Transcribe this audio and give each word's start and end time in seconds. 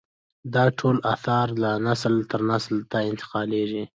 دا 0.53 0.65
ټول 0.79 0.95
اثار 1.13 1.47
له 1.63 1.71
نسله 1.85 2.21
تر 2.31 2.41
نسل 2.51 2.75
ته 2.91 2.97
انتقالېدل. 3.09 3.83